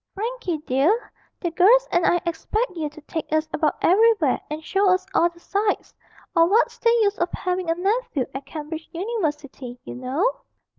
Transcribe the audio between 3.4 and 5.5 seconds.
about everywhere and show us all the